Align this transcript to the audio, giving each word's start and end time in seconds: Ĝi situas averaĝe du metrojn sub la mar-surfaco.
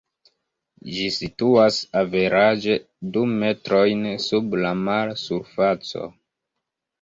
Ĝi 0.93 1.03
situas 1.17 1.77
averaĝe 2.01 2.77
du 3.17 3.27
metrojn 3.43 4.01
sub 4.25 4.57
la 4.65 4.73
mar-surfaco. 4.81 6.09